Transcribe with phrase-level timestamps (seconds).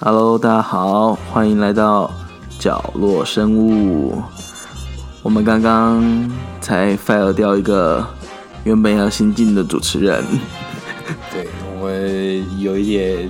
[0.00, 2.08] Hello，大家好，欢迎来到
[2.56, 4.22] 角落生物。
[5.24, 6.30] 我们刚刚
[6.60, 8.06] 才 fire 掉一个
[8.62, 10.24] 原本要新进的主持人，
[11.32, 13.28] 对我们有一点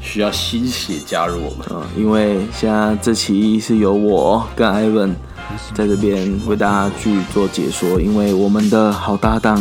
[0.00, 1.78] 需要新血加入我们。
[1.78, 5.12] 啊，因为现在这期是由我跟 Ivan
[5.72, 9.56] 在这边为大家去做解说，因为我们的好搭档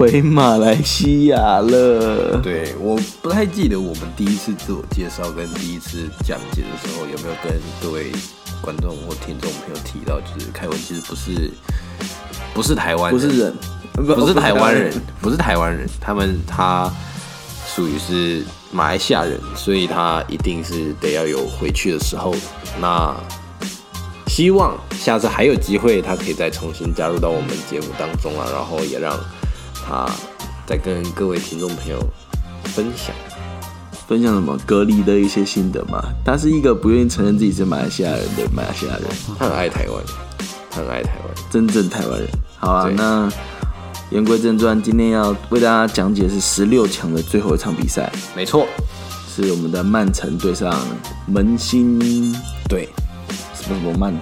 [0.00, 2.40] 回马来西亚了。
[2.42, 8.10] 对，我不太记得我们第一次自我介绍跟第一次讲解的时候有没有跟各位
[8.62, 11.50] 观众或听众朋友提到，就是凯文其实不是
[12.54, 13.54] 不是台湾，不是人，
[13.92, 14.90] 不是台湾人，
[15.20, 16.90] 不是台湾人，他们他
[17.66, 18.42] 属于是
[18.72, 22.34] 马来西亚人，所以他一定是得要有回去的时候。
[22.80, 23.14] 那
[24.28, 29.14] 希望下次还有机会，他可以再重新加入到我们节目当中啊，然后也让
[29.86, 30.08] 他
[30.66, 31.98] 在跟各位听众朋友
[32.64, 33.14] 分享。
[34.06, 36.02] 分享什么隔离的一些心得嘛？
[36.24, 39.04] 他是一个不愿意承认自己是马来西亚人的马来西亚人，
[39.38, 40.02] 他很爱台湾，
[40.68, 41.44] 他很爱台湾。
[41.48, 42.28] 真正台湾人。
[42.58, 43.30] 好啊，那
[44.10, 48.66] 言归正传，今天要为大家讲解是十六强的最后一场比赛，没错，
[49.28, 50.76] 是我们的曼城对上
[51.28, 52.34] 门兴
[52.68, 52.88] 对，
[53.54, 54.12] 什么什么曼。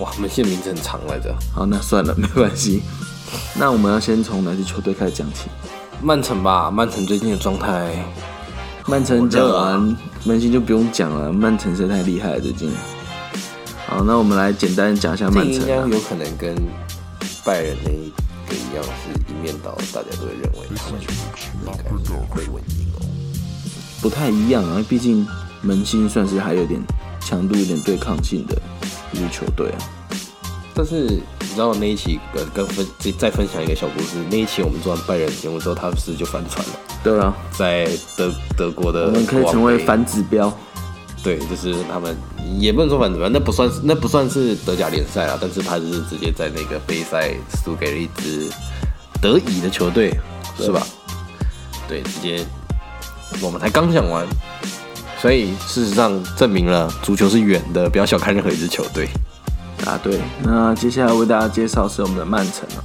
[0.00, 1.32] 哇，门兴名字很长来着。
[1.54, 2.82] 好，那算了，没关系。
[3.58, 5.48] 那我们要先从哪支球队开始讲起？
[6.02, 7.90] 曼城吧，曼城最近的状态
[8.86, 12.70] 曼城讲完，门兴就不用讲了，曼城实在太厉害了，最近。
[13.86, 15.88] 好，那我们来简单讲一下曼城啊。
[15.90, 16.54] 有可能跟
[17.44, 18.10] 拜仁那一
[18.46, 21.06] 个一样，是一面倒，大家都会认为他们应
[21.66, 21.90] 该
[22.34, 23.06] 会稳赢哦。
[24.02, 25.26] 不太一样啊，毕竟
[25.62, 26.80] 门兴算是还有点
[27.20, 28.60] 强度、有点对抗性的
[29.12, 29.78] 一支球队啊。
[30.76, 31.04] 但是
[31.40, 40.52] 你知道那一期跟跟分再再分享一个小故事，那一期我们做完拜仁节目之后，他不是就翻船了，对啊，在德德国的我们可以成为反指标。
[41.24, 42.14] 对，就是他们
[42.60, 47.34] 也不能说反指标，那不算是那不算是德甲联赛啊，但是他就是直接在那个杯赛
[47.64, 48.46] 输给了一支
[49.20, 50.14] 德乙的球队，
[50.58, 50.86] 是吧？
[51.88, 52.44] 对，直接
[53.40, 54.26] 我们才刚讲完，
[55.20, 59.08] 所以事实上证明了足球是远的，不要小看任何一支球队。
[59.84, 62.82] 啊，对，那接下来为大家介绍是我们的曼城啊。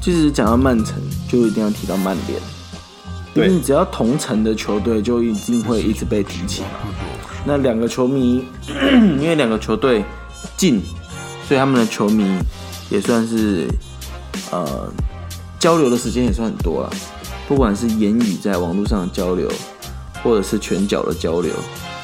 [0.00, 0.94] 其实讲到曼城，
[1.28, 2.40] 就一定要提到曼联，
[3.34, 6.68] 因为你只要同城的球队，就一定会一直被提起嘛。
[7.46, 8.44] 那两个球迷，
[9.20, 10.04] 因为两个球队
[10.56, 10.82] 近，
[11.46, 12.38] 所以他们的球迷
[12.90, 13.68] 也算是
[14.50, 14.88] 呃
[15.58, 16.90] 交流的时间也算很多了。
[17.46, 19.50] 不管是言语在网络上的交流，
[20.22, 21.52] 或者是拳脚的交流，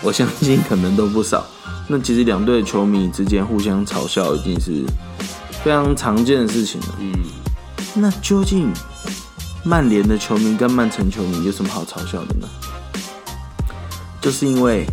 [0.03, 1.45] 我相信可能都不少。
[1.89, 4.85] 那其实两队的球迷之间互相嘲笑，已经是
[5.65, 6.87] 非常常见的事情了。
[7.01, 7.13] 嗯，
[7.95, 8.73] 那究竟
[9.65, 12.49] 曼联的球迷跟曼城球迷有什么好嘲笑的呢？
[14.21, 14.87] 就是因为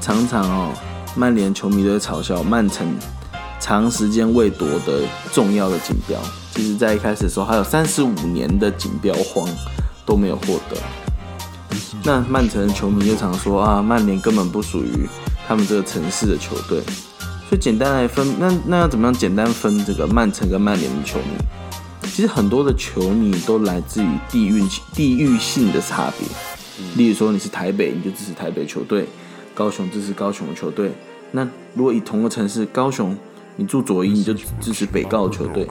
[0.00, 0.72] 常常哦，
[1.14, 2.86] 曼联球迷都会嘲笑曼城
[3.60, 5.02] 长时间未夺得
[5.32, 6.18] 重要的锦标。
[6.52, 9.48] 其实，在一开始的时候，还有三十五年的锦标荒
[10.06, 10.76] 都没有获得。
[12.04, 15.08] 那曼城的球迷就常说啊，曼联根本不属于
[15.46, 16.80] 他们这个城市的球队。
[17.48, 22.08] 所以简单来分，那那要怎么样简单分这个曼城跟曼联的球迷？
[22.10, 24.62] 其实很多的球迷都来自于地域
[24.92, 26.28] 地域性的差别。
[26.96, 29.04] 例如说你是台北，你就支持台北球队；
[29.54, 30.92] 高雄支持高雄的球队。
[31.32, 33.16] 那如果以同个城市，高雄
[33.56, 35.66] 你住左营，你就支持北高球队；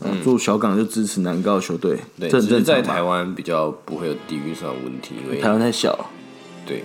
[0.00, 1.98] 啊，住小港就支持南高球队。
[2.18, 2.94] 对，这是在正常嘛。
[2.94, 6.06] 台湾比较不会有地域上的问题，因为台湾太小了，
[6.66, 6.84] 对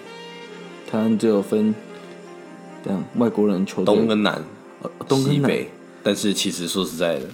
[0.90, 1.74] 台湾只有分
[2.84, 4.44] 这样外国人球队东跟南、
[4.82, 5.70] 呃东跟北，
[6.02, 7.26] 但是其实说实在的，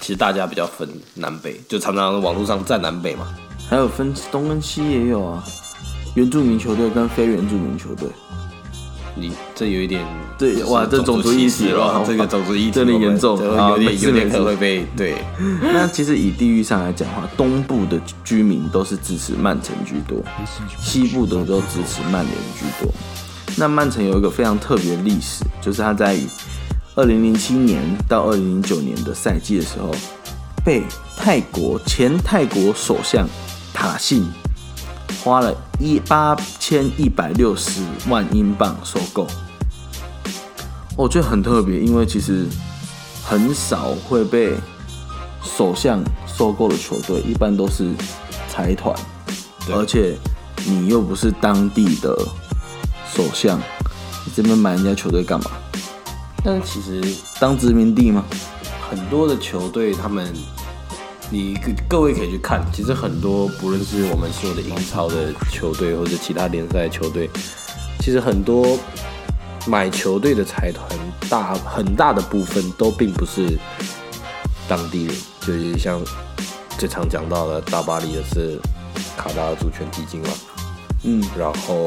[0.00, 3.34] 其实大家比较分南北，就常常网络上站南北嘛。
[3.68, 5.44] 还有分东跟西也有啊，
[6.14, 8.08] 原住民球队跟非原住民球队。
[9.18, 10.04] 你这有一点
[10.38, 15.14] 对哇这种族意识了了，这个种族意识真的严重有点有点可能会被对。
[15.62, 20.22] 那其实以地域上来讲的话，东部的居民都是支持曼城居多，
[20.78, 22.92] 西部的都支持曼联居多。
[23.56, 26.18] 那曼城有一个非常特别的历史，就是他在
[26.94, 29.90] 二零零七年到二零零九年的赛季的时候，
[30.62, 30.82] 被
[31.16, 33.26] 泰国前泰国首相
[33.72, 34.26] 塔信
[35.22, 39.26] 花了一八千一百六十万英镑收购。
[40.96, 42.46] 我觉得很特别，因为其实
[43.24, 44.54] 很少会被
[45.42, 47.92] 首相收购的球队，一般都是
[48.48, 48.94] 财团，
[49.72, 50.16] 而且
[50.64, 52.16] 你又不是当地的
[53.14, 53.58] 首相，
[54.24, 55.50] 你这边买人家球队干嘛？
[56.42, 57.02] 但其实
[57.40, 58.24] 当殖民地吗？
[58.88, 60.32] 很多的球队，他们
[61.28, 67.28] 你各各位可以去看，其实很多不论是我们说的英超的球队或者其他联赛的球队，
[67.98, 68.78] 其实很多
[69.66, 70.88] 买球队的财团
[71.28, 73.58] 大很大的部分都并不是
[74.68, 76.00] 当地人，就是像
[76.78, 78.58] 最常讲到的大巴黎的是
[79.16, 80.28] 卡达的主权基金嘛，
[81.02, 81.86] 嗯，然后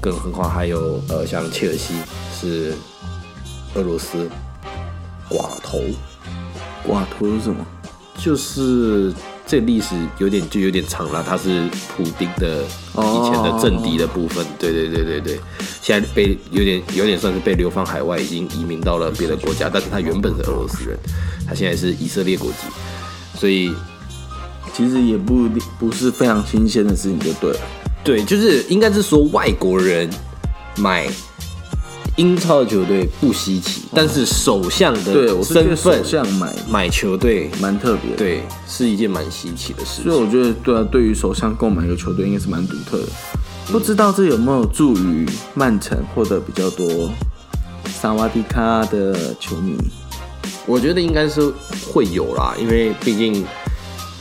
[0.00, 1.94] 更何况还有呃像切尔西
[2.32, 2.72] 是
[3.74, 4.30] 俄罗斯
[5.28, 5.80] 寡头，
[6.86, 7.66] 寡头是什么？
[8.16, 9.12] 就是
[9.46, 15.40] 这历史有点就有点长了，它是普丁的以前的政敌的部分，对对对对对，
[15.82, 20.98] 现在被有点有点算是被流放海外，已经移民到了别的国家，但是他原本是俄罗斯人，
[21.46, 22.58] 他现在是以色列国籍，
[23.38, 23.74] 所以
[24.72, 27.60] 其实也不不是非常新鲜的事情，就对了。
[28.02, 30.08] 对，就是应该是说外国人
[30.76, 31.08] 买
[32.16, 43.06] 英超的球队不稀奇，但是首相对，的我是觉得身份首相买买球队，蛮特别的。，对，是一件蛮稀奇的事所以我觉得对啊，对于首相购买一个球队应该是蛮独特的。
[43.66, 47.10] 不知道这有没有助于曼城获得比较多
[47.86, 49.76] 萨瓦迪卡的球迷？
[50.66, 51.52] 我觉得应该是
[51.92, 53.44] 会有啦，因为毕竟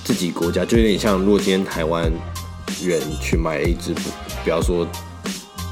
[0.04, 2.12] 自己国家就有点像，如果今天台湾
[2.84, 3.94] 人去买了一支，
[4.44, 4.88] 不要说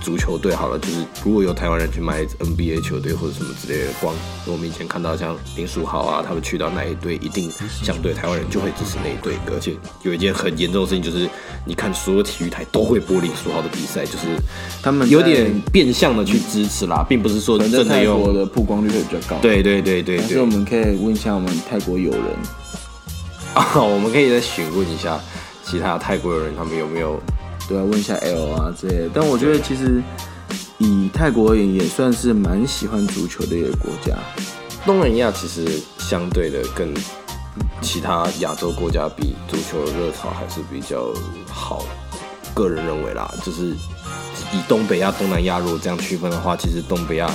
[0.01, 4.13] 足球队好了，就是如果有台湾人去买 NBA 球队或者什么之类的，光
[4.45, 7.51] 我们以前看到像林书豪啊，他们去到那一队，一定
[7.83, 11.29] 相对台湾人就会支持那一队，而且有一件很严重的事情就是，
[11.65, 14.25] 你看所有体育台都会播林书豪的比赛，就是
[14.81, 18.33] 他们有点变相的去支持啦，并不是说真的泰国用。
[18.33, 22.21] 的曝光率会比较高。，对对对对对但是我，们可以问一下我们泰国友人，
[23.53, 25.19] 啊，我们可以再询问一下
[25.63, 27.21] 其他泰国友人，他们有没有
[27.67, 29.09] 对啊，问一下 L 啊之类的。
[29.13, 30.01] 但我觉得其实
[30.77, 34.17] 以泰国而言，也算是蛮喜欢足球的一个国家。
[34.85, 36.93] 东南亚其实相对的跟
[37.81, 41.13] 其他亚洲国家比，足球的热潮还是比较
[41.47, 41.85] 好。
[42.53, 43.67] 个人认为啦，就是
[44.51, 47.29] 以东北亚、东南亚如果这样区分的话，其实东北亚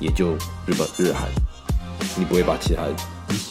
[0.00, 0.32] 也就
[0.66, 1.28] 日本、日韩，
[2.16, 2.82] 你不会把其他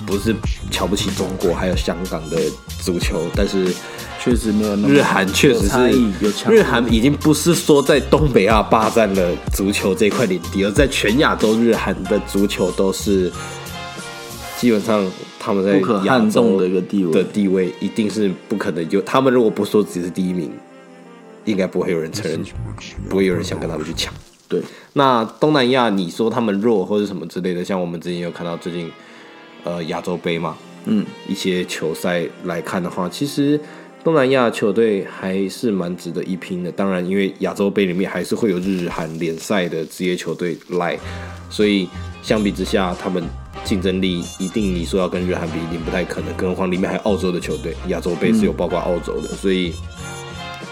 [0.06, 0.36] 不是
[0.72, 2.38] 瞧不起中国还有香港的
[2.82, 3.74] 足球，但是
[4.22, 13.32] 确实没有那么日韩确实是强日韩已经不是说在东北亚霸占了足球这块领地，而在全亚洲日韩的足球都是
[14.58, 15.06] 基本上
[15.40, 19.02] 他们在不可亚洲撼动的一个地位的地位一定是不可能有。
[19.02, 20.52] 他们如果不说自己是第一名，
[21.44, 22.44] 应该不会有人承认，
[23.10, 24.14] 不会有人想跟他们去抢。
[24.48, 24.62] 对，
[24.94, 28.90] 那东南亚，你说他们弱或者什么之类的，像我们之前有看到最近
[29.66, 33.60] 呃亚洲杯嘛，嗯，一些球赛来看的话，其实
[34.04, 36.72] 东南亚球队还是蛮值得一拼的。
[36.72, 40.98] 当然，因为亚洲杯里面还是会有日韩联赛的职业球队来，
[41.50, 41.90] 所以
[42.22, 43.24] 相比之下，他们
[43.64, 46.32] 竞争力一定你说要跟日韩比，一定不太可能。
[46.36, 49.74] 更何况里面还有澳洲的球队，亚洲杯是有包括澳洲的，所以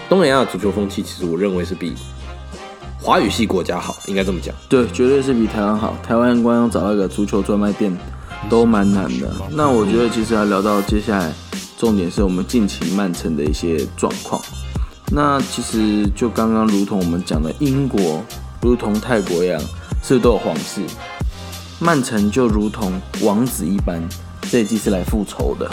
[0.07, 1.93] 东南亚足球风气，其实我认为是比
[3.01, 4.53] 华语系国家好，应该这么讲。
[4.69, 5.97] 对，绝对是比台湾好。
[6.03, 7.91] 台湾光要找到一个足球专卖店
[8.49, 9.31] 都蛮难的。
[9.51, 11.33] 那我觉得其实要聊到接下来，
[11.77, 14.41] 重点是我们近期曼城的一些状况。
[15.11, 18.23] 那其实就刚刚如同我们讲的，英国
[18.61, 19.59] 如同泰国一样，
[20.01, 20.81] 是不是都有皇室？
[21.79, 24.01] 曼城就如同王子一般，
[24.49, 25.69] 这一季是来复仇的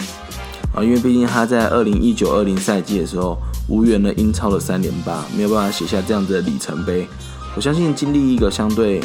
[0.75, 7.07] 啊，因为毕竟他在二零一九二零赛季的时候无缘了英超的三连霸，没有办法写下这样子的里程碑。
[7.55, 9.01] 我相信经历一个相对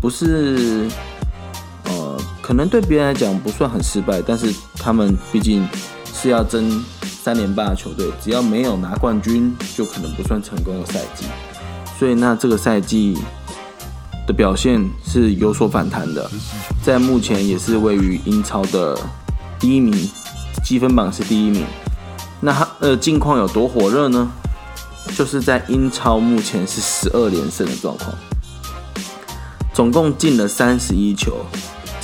[0.00, 0.86] 不是，
[2.46, 5.68] 可能对别人来讲不算很失败，但是他们毕竟
[6.14, 11.24] 是要争三连霸的球队，只要没有拿冠军，就可能不算成功的赛季。
[11.98, 13.18] 所以那这个赛季
[14.28, 16.30] 的表现是有所反弹的，
[16.84, 18.96] 在目前也是位于英超的
[19.58, 20.08] 第一名，
[20.62, 21.64] 积分榜是第一名。
[22.38, 24.30] 那他呃近况有多火热呢？
[25.16, 28.14] 就是在英超目前是十二连胜的状况，
[29.74, 31.44] 总共进了三十一球，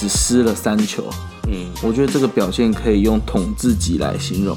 [0.02, 1.09] 只失了三球。
[1.47, 4.56] 嗯，我觉得这个表现可以用统治级来形容，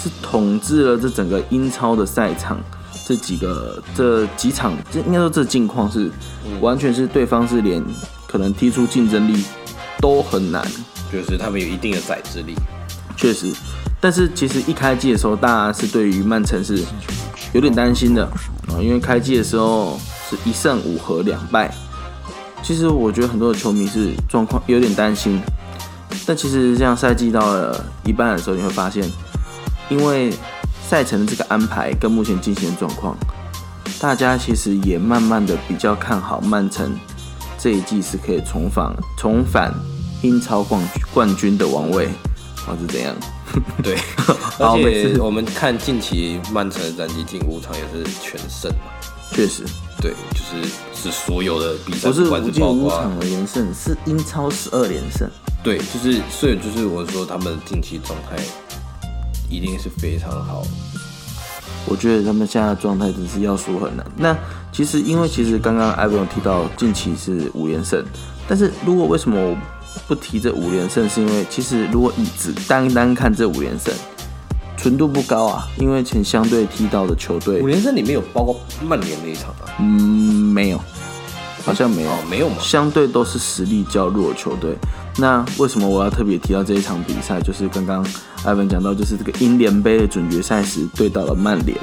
[0.00, 2.60] 是统治了这整个英超的赛场，
[3.04, 6.08] 这几个这几场，这应该说这境况是
[6.60, 7.84] 完全是对方是连
[8.28, 9.42] 可能踢出竞争力
[10.00, 10.64] 都很难，
[11.12, 12.54] 就是他们有一定的宰制力。
[13.16, 13.52] 确实。
[14.00, 16.84] 但是其实一开季的时候，大家是对于曼城是
[17.52, 18.24] 有点担心的
[18.68, 19.98] 啊，因为开季的时候
[20.30, 21.74] 是一胜五和两败。
[22.68, 25.40] 其实我觉得很多的球迷是状况有点担心，
[26.26, 29.10] 但其实这样赛季到了一半的时候，你会发现，
[29.88, 30.30] 因为
[30.86, 33.16] 赛程的这个安排跟目前进行的状况，
[33.98, 36.94] 大家其实也慢慢的比较看好曼城
[37.56, 39.72] 这一季是可以重返重返
[40.20, 42.06] 英超冠冠军的王位，
[42.66, 43.16] 或是怎样？
[43.82, 43.96] 对，
[44.58, 48.92] 好而每次且我们看近期曼城的战绩，近五场也是全胜嘛。
[49.30, 49.64] 确实，
[50.00, 55.28] 对，就是是所有的比赛，不是五进五场的连胜，是英超十二连胜。
[55.62, 58.36] 对，就是所以就是我说他们近期状态
[59.50, 60.62] 一定是非常好。
[61.86, 64.06] 我觉得他们现在的状态真是要输很难。
[64.16, 64.36] 那
[64.70, 68.04] 其实因为其实刚刚艾文有提到近期是五连胜，
[68.46, 69.56] 但是如果为什么我
[70.06, 73.92] 不提这五连胜，是因为其实如果你只单单看这五连胜，
[74.78, 79.74] 纯度不高啊，因为前相对踢到的球队五，连胜里面有包括曼联那一场啊？
[79.80, 79.84] 嗯，
[80.54, 80.80] 没有，
[81.64, 82.10] 好像没有。
[82.10, 82.56] 哦，没有吗？
[82.60, 84.76] 相对都是实力较弱的球队。
[85.16, 87.40] 那为什么我要特别提到这一场比赛？
[87.40, 88.06] 就是刚刚
[88.44, 91.76] 艾文讲到，就是这个英联杯的准决赛时对到了曼联，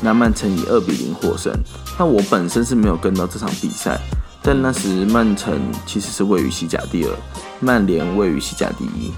[0.00, 1.52] 那曼城以二比零获胜。
[1.98, 4.00] 那我本身是没有跟到这场比赛，
[4.40, 7.10] 但那时曼城其实是位于西甲第二，
[7.58, 9.12] 曼联位于西甲第一。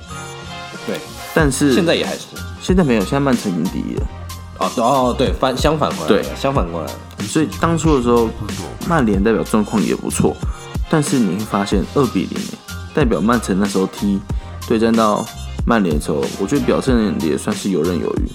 [0.86, 0.98] 对，
[1.34, 2.26] 但是现在也还是。
[2.60, 4.06] 现在没有，现在曼城已经第一了。
[4.58, 6.98] 哦哦对，反相反过来，对相反过来了。
[7.20, 8.28] 所以当初的时候，
[8.88, 10.36] 曼联代表状况也不错，
[10.90, 12.38] 但是你会发现二比零，
[12.92, 14.18] 代表曼城那时候踢
[14.66, 15.24] 对战到
[15.64, 18.28] 曼联的时候，我觉得表现也算是游刃有余，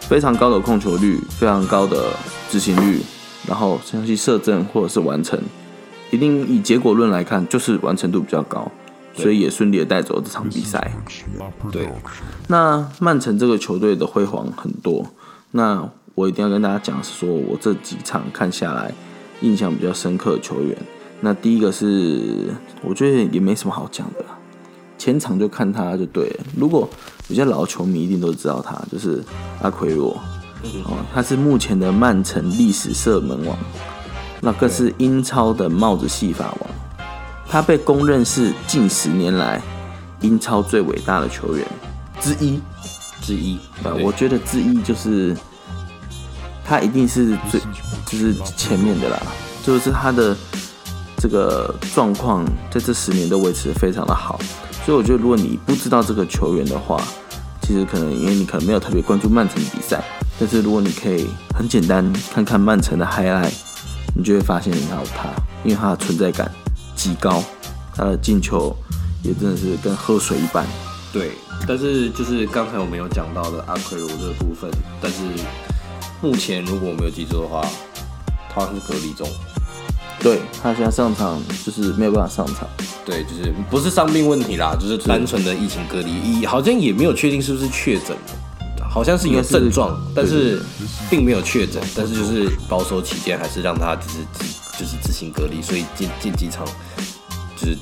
[0.00, 2.06] 非常高的控球率，非常高的
[2.50, 3.00] 执行率，
[3.46, 5.40] 然后相信射正或者是完成，
[6.10, 8.70] 一定以结果论来看，就是完成度比较高，
[9.16, 10.92] 所以也顺利的带走这场比赛。
[11.72, 11.88] 对，
[12.48, 15.04] 那曼城这个球队的辉煌很多，
[15.52, 18.92] 那我一定要跟大家讲，是说我这几场看下来，
[19.40, 20.76] 印象比较深刻的球员。
[21.20, 24.38] 那第一个是，我觉得也没什么好讲的啦，
[24.98, 26.44] 前场就看他就对了。
[26.54, 26.88] 如果
[27.28, 29.24] 有些老的球迷一定都知道他，就是
[29.62, 30.10] 阿奎罗，
[30.84, 33.56] 哦，他是目前的曼城历史射门王，
[34.42, 36.70] 那更是英超的帽子戏法王。
[37.48, 39.60] 他被公认是近十年来
[40.20, 41.66] 英超最伟大的球员
[42.20, 42.60] 之一。
[43.22, 43.56] 之一。
[43.82, 45.36] 啊，对我觉得之一就是
[46.64, 47.60] 他一定是最
[48.06, 49.20] 就是前面的啦，
[49.64, 50.36] 就是他的
[51.18, 54.38] 这个状况在这十年都维持的非常的好，
[54.84, 57.00] 所以我觉得如果你不知道这个球员的话，
[57.62, 60.02] 其实可能因为你可能没有特别关注曼城比赛，
[60.38, 63.54] 但是如果你可以很简单看看曼城的 highlight，
[64.14, 65.28] 你就会发现他有他，
[65.64, 66.50] 因为他的存在感
[66.96, 67.44] 极高，
[67.94, 68.74] 他的进球
[69.22, 70.66] 也真的是跟喝水一般。
[71.12, 71.30] 对，
[71.68, 75.18] 但是就是刚才我们有讲到的阿奎罗这个部分，但是
[76.20, 77.64] 目前如果我没有记错的话，
[78.52, 79.28] 他是隔离中。
[80.18, 82.66] 对他现在上场就是没有办法上场。
[83.04, 88.16] 对，就是不是伤病问题啦，就是单纯的疫情隔离，好像也没有确定是不是确诊，
[88.90, 90.60] 好像是有症状，但是
[91.08, 94.44] 并没有确诊，但是就是保守起见，还是让他就是自
[94.78, 96.66] 就是自行隔离，所以进进机场
[97.56, 97.76] 就是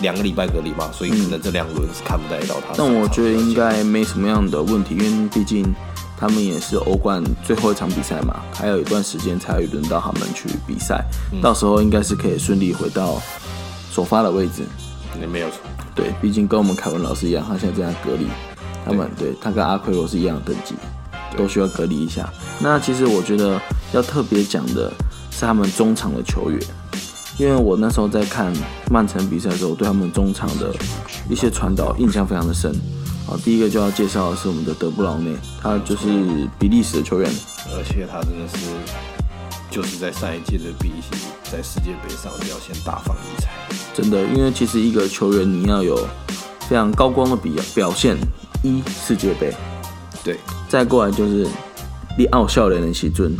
[0.00, 2.74] 两个礼拜隔离嘛，所以可能这两轮是看不太到他。
[2.76, 5.72] 但我觉得应该没什么样的问题，因为毕竟
[6.18, 11.04] 他们也是欧冠最后一场比赛嘛，还有一段时间才会轮到他们去比赛，
[11.42, 13.20] 到时候应该是可以顺利回到
[13.92, 14.62] 首发的位置。
[15.20, 15.58] 也没有错。
[15.94, 18.26] 对，毕竟跟我们凯文老师一样，他现在正在隔离，
[18.84, 20.74] 他们对他跟阿奎罗是一样的等级，
[21.36, 22.32] 都需要隔离一下。
[22.58, 23.60] 那其实我觉得
[23.92, 24.90] 要特别讲的
[25.32, 26.60] 是他们中场的球员，
[27.38, 28.52] 因为我那时候在看
[28.90, 30.72] 曼城比赛的时候，我对他们中场的
[31.28, 32.72] 一些传导印象非常的深。
[33.26, 36.06] 好，第一个就要介绍的是我们的德布劳内，他就是
[36.58, 37.30] 比利时的球员，
[37.74, 38.66] 而且他真的是
[39.70, 43.48] 就是在上一届的比利时在世界杯上表现大放异彩。
[43.94, 45.96] 真的，因为其实一个球员你要有
[46.68, 48.16] 非常高光的比表现，
[48.62, 49.54] 一世界杯，
[50.22, 51.46] 对，再过来就是
[52.18, 53.34] 你奥笑人的喜尊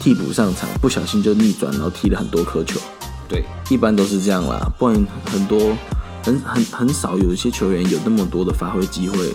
[0.00, 2.80] 替补上场，不小心就逆转，然后踢了很多颗球，
[3.28, 5.76] 对，一般都是这样啦，不然很多
[6.24, 9.32] 很很很少有一些球员有那么多的发挥机会，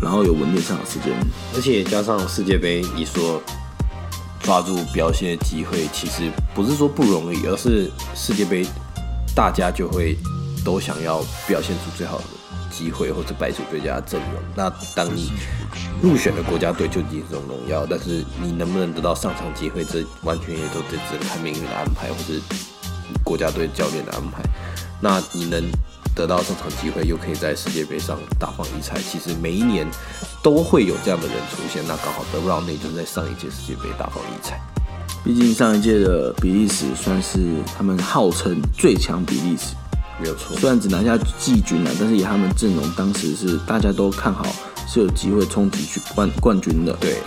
[0.00, 1.12] 然后有稳定上的时间。
[1.54, 3.42] 而且加上世界杯，你说
[4.40, 8.64] 抓住表现的机会，其实不是说不容易，而是世界杯
[9.34, 10.16] 大家就会
[10.64, 12.24] 都想要表现出最好的
[12.76, 14.42] 机会，或者摆出最佳阵容。
[14.56, 15.30] 那当你
[16.02, 22.40] 入选的国家队就已经是种荣耀，但是你能不能得到上场机会，这完全也都得只看命运的安排，或是
[23.22, 24.42] 国家队教练的安排。
[25.00, 25.62] 那你能
[26.14, 29.86] 得到上场机会，又可以在世界杯上大放异彩，其实每一年
[30.42, 31.82] 都会有这样的人出现。
[31.86, 34.60] 那刚好得不到内就在上一届世界杯大放异彩。
[35.24, 37.38] 毕竟上一届的比利时算是
[37.76, 39.74] 他们号称最强比利时，
[40.20, 44.46] 没有错，虽然只拿下季军了，但是以他们阵容当时是大家都看好
[44.86, 46.92] 是有机会冲击去冠冠军的。
[47.00, 47.18] 对，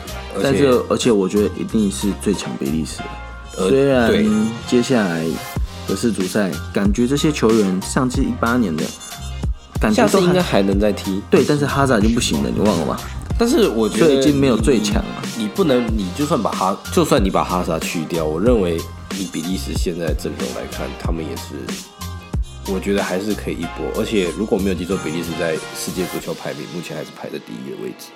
[0.42, 3.02] 但是而且我觉得一定是最强比利时。
[3.58, 4.14] 呃虽然
[4.68, 5.26] 接下来
[5.88, 8.84] 的世足赛，感觉这些球员上届一八年的，
[9.82, 11.22] 感觉都还应该还能再踢。
[11.30, 12.96] 对，但是哈萨已经不行了，你忘了吗？
[13.40, 15.22] 但是我觉得已经没有最强了。
[15.38, 18.80] 你不能，你就算把哈，就算你把哈萨去掉，我认为
[19.18, 21.54] 以比利时现在的阵容来看，他们也是，
[22.70, 23.92] 我觉得还是可以一波。
[23.96, 28.08] 而且如果没有记错，比利时在世界足球排名目前还是排在第一的位置。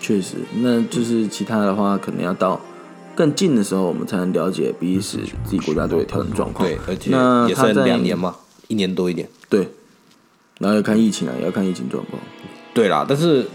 [0.00, 2.58] 确实，那就是其他的话，可能要到
[3.14, 6.66] 更近的时候，我们才能了解比利时自己国家队的调整状况。
[6.66, 7.10] 对，而且
[7.48, 8.34] 也算两年嘛，
[8.68, 9.28] 一年多一点。
[9.48, 9.68] 对，
[10.58, 12.20] 然后要看疫情啊，也要看疫情状况。
[12.72, 13.46] 对啦，但是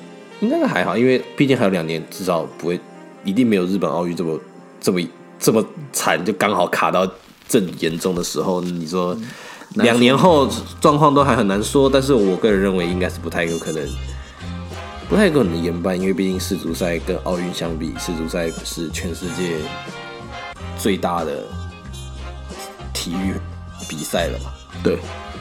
[0.41, 2.79] 应该是还好，因为毕竟还有两年，至少不会，
[3.23, 4.39] 一定没有日本奥运这么
[4.79, 5.01] 这么
[5.39, 7.09] 这么惨，就刚好卡到
[7.47, 8.61] 正严重的时候。
[8.61, 9.17] 你说
[9.75, 13.83] 两年后状况都还很难说，但是我个人认为应该是不太有可能，
[15.09, 19.57] 不太有可能延办，因为毕竟世足赛跟奥运相比，世足赛是全世界
[20.77, 21.43] 最大的
[22.93, 23.33] 体育
[23.87, 24.51] 比赛了嘛。
[24.83, 24.97] 对，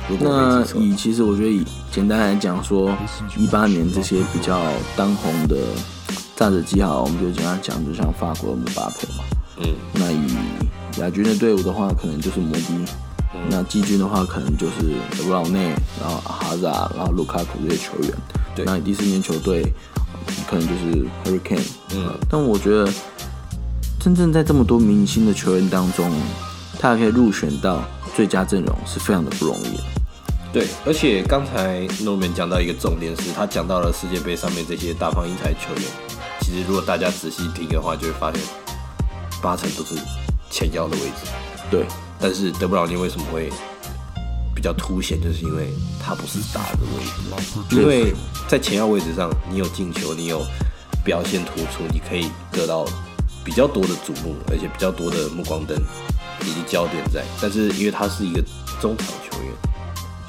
[0.08, 2.96] 如果那以其实我觉得以简单来讲说，
[3.36, 4.60] 一八年这些比较
[4.96, 5.56] 当红的
[6.34, 9.24] 炸子鸡好，我们就简单讲，就像法国的姆巴佩嘛。
[9.58, 12.74] 嗯，那以亚军的队伍的话，可能就是摩迪；
[13.50, 18.12] 那季军的话，可能就是德布劳内，然后哈扎，然后卢卡库这些球员。
[18.54, 19.64] 对那以第四年球队，
[20.48, 21.66] 可能就是 Hurricane。
[21.92, 22.90] 嗯呃但我觉得
[24.00, 26.10] 真正在这么多明星的球员当中，
[26.78, 27.82] 他还可以入选到
[28.14, 29.82] 最佳阵容，是非常的不容易的。
[30.52, 35.84] 对，而且刚才 Norman 讲到一个重点是，他讲到了世界杯上面这些大放异彩球员，
[36.40, 38.40] 其实如果大家仔细听的话，就会发现
[39.42, 39.96] 八成都是
[40.50, 41.30] 前腰的位置。
[41.70, 41.86] 对，
[42.24, 43.52] 但是德布劳内为什么会
[44.54, 45.68] 比较凸显，就是因为
[46.02, 47.04] 他不是打的位
[47.68, 48.14] 置，因为
[48.48, 50.42] 在前腰位置上，你有进球，你有
[51.04, 52.86] 表现突出，你可以得到
[53.44, 55.76] 比较多的瞩目，而且比较多的目光灯
[56.40, 57.22] 以及焦点在。
[57.42, 58.42] 但是因为他是一个
[58.80, 59.52] 中场球员，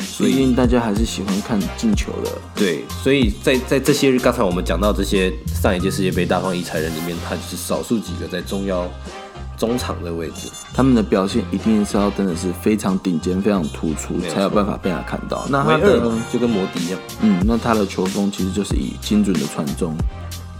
[0.05, 2.31] 所以大家还是喜欢看进球的。
[2.53, 8.85] 对，所以在在这些刚才我们讲到这些上一届世界杯大放异彩人里面，他就是少数几个在中腰、
[9.57, 10.49] 中场的位置。
[10.73, 15.45] 他们的表现一定是要真的是非常顶尖、非常突出才有办法被他看到。
[15.49, 15.99] 那他的
[16.31, 19.95] 就跟摩迪一样，嗯，那他的球风其实就是以精准的传中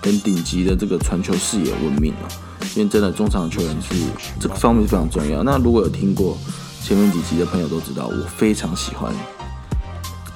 [0.01, 2.27] 跟顶级的这个传球视野闻名哦。
[2.75, 3.95] 因为真的中场球员是
[4.39, 5.43] 这个方面是非常重要。
[5.43, 6.37] 那如果有听过
[6.83, 9.13] 前面几集的朋友都知道，我非常喜欢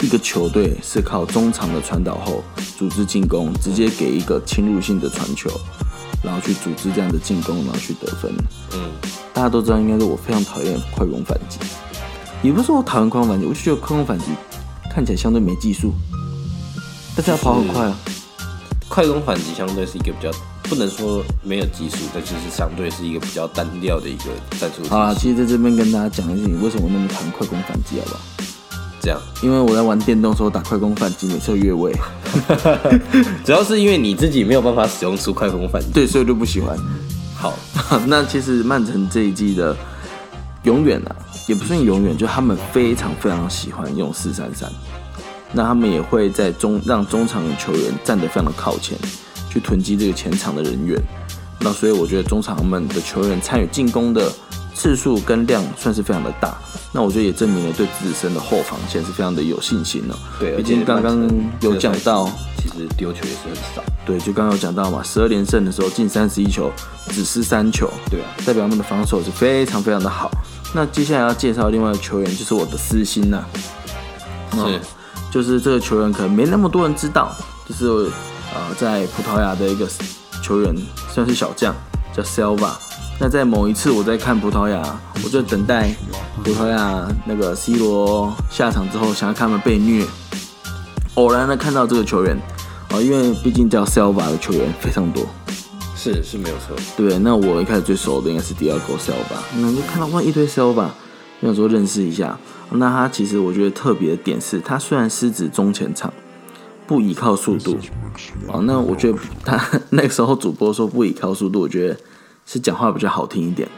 [0.02, 2.42] 一个球队是靠中场的传导后
[2.78, 5.50] 组织进攻，直接给一个侵入性的传球，
[6.24, 8.32] 然后去组织这样的进攻，然后去得分。
[8.74, 8.92] 嗯，
[9.34, 11.60] 大家都知道，应该是我非常讨厌快攻反击，
[12.42, 14.26] 也不是说我讨厌快攻反击，我就觉得快攻反击
[14.92, 15.94] 看起来相对没技术，
[17.16, 17.98] 但是要跑很快啊。
[18.90, 20.32] 快攻反击相对是一个比较
[20.64, 24.26] 不能说没有技术，但就是相对是一个比较单调的一个
[24.60, 28.20] 战术体好啦，其实在这边跟大家讲一下，你，为什么我那么讨厌快攻反击，好不好？
[29.02, 31.94] 这样，因为我在玩电动的时候打快攻反击，每次都越位，
[33.46, 35.88] 主要是因为你自己没有办法使用出快攻反击。
[35.94, 36.78] 对，所以就不喜欢。
[37.36, 37.54] 好，
[38.08, 39.76] 那其实曼城这一季的
[40.64, 41.16] 永远啊，
[41.48, 44.70] 也不算永远，就他们非常非常喜欢用四三三。
[45.52, 48.98] 那他们也会在中让中场的球员站得非常的靠前，
[49.50, 51.02] 去囤积这个前场的人员。
[51.62, 54.32] 那所以我觉得中场们的球员参与进攻的
[54.76, 56.58] 次数跟量算是非常的大。
[56.92, 61.30] 那我觉得也证明了对自身的后防线是非常的有信心了、对，毕竟刚刚
[61.62, 63.84] 有讲到，其实丢球也是很少。
[64.06, 66.72] 对，就刚刚有讲到嘛，十二连胜的时候进三十一球，
[67.12, 70.32] 只失三球，对啊，代表他们的防守是非常非常的好。
[70.74, 73.44] 那接下来要介绍另外一个球员，就是我的私心呐、
[74.52, 74.80] 是，
[75.32, 77.36] 就是这个球员可能没那么多人知道，
[77.68, 77.86] 就是
[78.52, 79.88] 呃在葡萄牙的一个
[80.42, 80.76] 球员，
[81.14, 81.76] 算是小将，
[82.16, 82.72] 叫 Selva。
[83.22, 84.82] 那在某一次我在看葡萄牙，
[85.26, 85.94] 我就等待
[86.42, 90.06] 葡萄牙那个 C 罗下场之后，想要看他们被虐，
[91.16, 92.40] 偶然的看到这个球员，
[92.92, 95.26] 哦，因为毕竟叫 Selva 的球员非常多，
[95.98, 96.74] 是是没有错。
[96.96, 100.88] 对，那我一开始最熟的应该是 Diego Silva，那就看到哇一堆 Silva，
[101.42, 102.38] 想说认识一下。
[102.72, 106.14] 那他其实我觉得特别的点是，他虽然狮子中前场，
[106.88, 107.78] 不依靠速度，
[108.48, 111.98] 哦，那我觉得他 那个时候主播说不依靠速度，我觉得
[112.52, 113.70] 是讲话比较好听一点，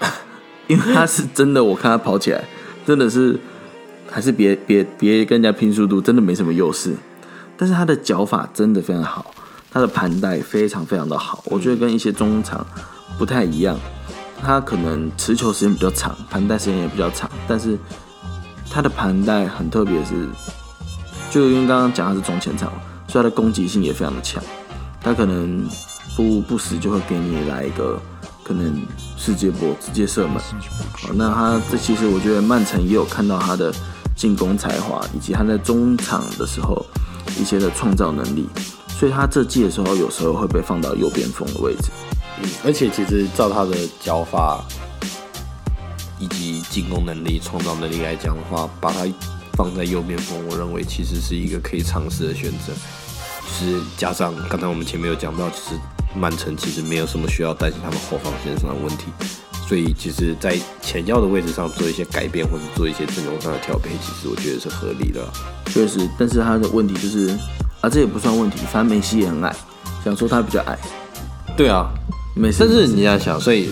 [0.68, 2.44] 因为他是真的，我看他跑起来
[2.86, 3.40] 真的是
[4.10, 6.94] 还是别别别跟人家拼速度，真的没什么优势。
[7.56, 9.34] 但是他的脚法真的非常好，
[9.70, 12.66] 他的盘带非常非常的好，我觉得跟一些中场
[13.18, 13.80] 不太一样。
[14.42, 17.78] 他可能持球时间比较长，盘带时间也比较长，但是
[18.70, 20.28] 他的盘带很特别，是
[21.30, 22.70] 就因为刚刚讲他是中前场，
[23.08, 24.44] 所以他的攻击性也非常的强。
[25.00, 25.66] 他可能
[26.16, 28.00] 不不时就会给你来一个
[28.48, 28.82] 可能
[29.18, 30.38] 世界波直接射门。
[30.92, 33.70] 好，那他这其实我觉得曼城也有看到他的
[34.16, 36.84] 进攻才华，以及他在中场的时候
[37.38, 38.48] 一些的创造能力，
[38.88, 41.90] 所以他这季的时候有时候会被放到右边锋的位置。
[42.40, 44.64] 嗯，而且其实照他的脚法
[46.18, 49.06] 以及，进攻能力、创造能力来讲的话，把他
[49.52, 52.72] 放在右边锋，我认为其实是一个可以尝试的选择。
[53.44, 55.80] 就是加上刚才我们前面有讲到，其实
[56.18, 59.04] 曼城其实没有什么需要担心他们后防线上的问题，
[59.68, 65.20] 所以其实，在前腰的位置上做一些改变或者做一些阵容上的调配，其实我觉得是合理的。
[65.66, 67.28] 确实，但是他的问题就是
[67.80, 69.54] 啊，这也不算问题，反正梅西也很矮，
[70.04, 70.78] 想说他比较矮，
[71.56, 71.88] 对啊，
[72.34, 73.70] 梅西但是你要想，所以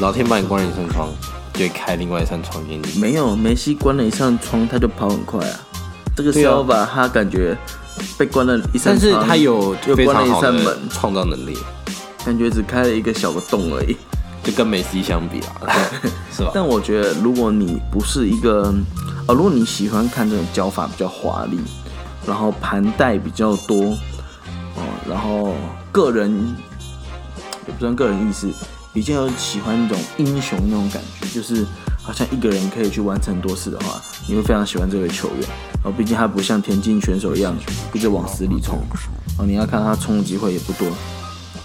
[0.00, 1.08] 老天帮你关了一扇窗，
[1.54, 3.00] 就会开另外一扇窗给你。
[3.00, 5.60] 没有梅西关了一扇窗，他就跑很快啊。
[6.16, 7.56] 这个对啊 s 吧，他感觉
[8.18, 11.56] 被关了一扇但窗，是他有又关了一扇门，创造能力，
[12.24, 13.96] 感觉只开了一个小的洞而已。
[14.42, 15.72] 就跟梅西相比啊，
[16.30, 16.50] 是吧？
[16.52, 18.74] 但我觉得，如果你不是一个，
[19.26, 21.58] 呃，如果你喜欢看这种脚法比较华丽，
[22.26, 23.96] 然后盘带比较多，
[24.76, 25.54] 哦、然后
[25.90, 26.30] 个人
[27.66, 28.46] 也不算个人意识，
[28.92, 31.64] 比较喜欢那种英雄那种感觉，就是
[32.04, 35.48] 好像一个人可以去完成很多事的话，你会非常喜欢这位球员。
[35.82, 37.54] 然后，毕竟他不像田径选手一样
[37.92, 38.78] 一直往死里冲，
[39.38, 40.86] 哦，你要看他冲的机会也不多，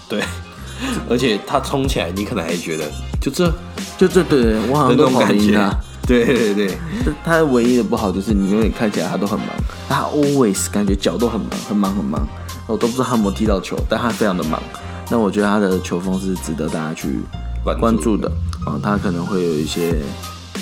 [0.08, 0.22] 对，
[1.08, 3.52] 而且他冲起来，你可能还觉得就这
[3.96, 5.78] 就这对对，我好像都跑赢他。。
[6.06, 6.76] 对对对，
[7.24, 9.48] 他唯一的不好就是你永远看起来他都很忙，
[9.88, 12.26] 他 always 感觉脚都很忙，很忙很忙，
[12.66, 14.60] 我都不知道他有没有踢到球，但他非常的忙。
[15.08, 17.20] 那我觉得他的球风是值得大家去
[17.64, 18.30] 关注的
[18.64, 20.02] 啊，他可能会有一些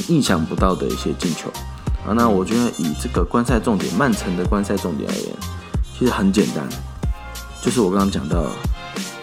[0.08, 1.48] 意想不到的一些进球。
[2.06, 2.12] 啊。
[2.14, 5.36] 那我觉得以这个观赛重点，曼城的观赛重点而言，
[5.98, 6.66] 其实很简单，
[7.62, 8.44] 就是我刚刚讲到，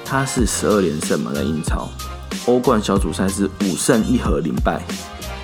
[0.03, 1.89] 他是十二连胜嘛，在英超，
[2.45, 4.81] 欧冠小组赛是五胜一和零败，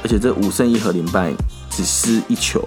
[0.04, 1.34] 而且这五胜一和零败
[1.70, 2.64] 只失一球，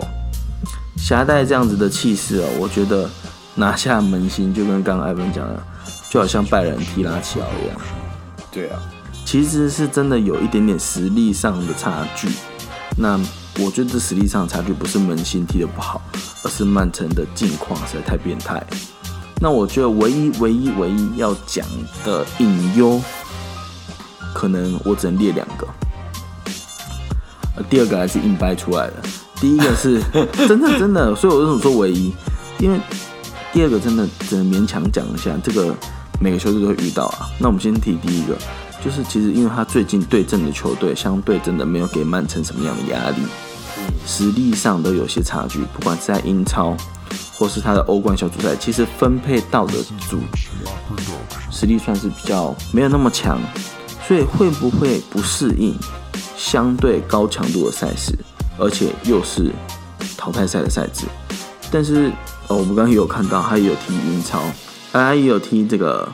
[1.07, 3.09] 夹带这样子的气势哦，我觉得
[3.55, 5.62] 拿下门兴就跟刚刚艾文讲的，
[6.11, 7.81] 就好像拜仁踢拉齐奥一样，
[8.50, 8.81] 对啊，
[9.24, 12.28] 其实是真的有一点点实力上的差距。
[12.96, 13.18] 那
[13.58, 16.00] 我觉得这实力上的差距不是门兴踢的不好，
[16.44, 18.64] 而是曼城的境况实在太变态。
[19.40, 21.66] 那我觉得唯一唯一唯一要讲
[22.04, 23.00] 的隐忧，
[24.32, 25.66] 可能我只能列两个。
[27.56, 28.94] 呃，第二个还是硬掰出来的，
[29.40, 30.00] 第一个是
[30.48, 32.12] 真的真的，所以我为什么说唯一？
[32.58, 32.80] 因为
[33.52, 35.74] 第二个真的只能勉强讲一下，这个
[36.20, 37.26] 每个球队都会遇到啊。
[37.38, 38.37] 那我们先提第一个，
[38.85, 43.23] 就是其实因为他最近对阵的球队相对真的没有给曼城什么样的压力，
[44.07, 46.77] 实力上都有些差距，不管是在英超
[47.38, 50.18] 或是他的欧冠小组赛，其实分配到的组
[51.51, 53.40] 实力算是比较没有那么强，
[54.07, 55.75] 所以会不会不适应
[56.37, 58.14] 相对高强度的赛事，
[58.59, 59.51] 而且又是
[60.16, 61.07] 淘汰赛的赛制？
[61.70, 62.11] 但是
[62.49, 64.42] 哦，我们刚刚也有看到，他也有踢英超，
[64.92, 66.07] 他也有踢这个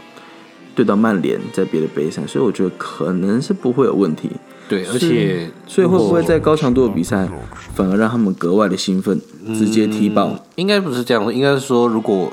[0.81, 4.31] 对到曼联在别的杯赛，所以我觉得可能是不会有问题。
[4.67, 7.29] 对，而且所以会不会在高强度的比赛，
[7.75, 10.35] 反而让他们格外的兴奋，直接踢爆？
[10.55, 12.33] 应该不是这样说，应该是说，如果